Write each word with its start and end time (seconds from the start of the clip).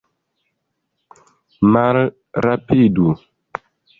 Malrapidu! 1.75 3.07